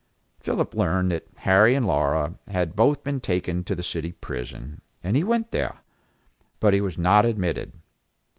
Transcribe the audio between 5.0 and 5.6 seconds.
and he went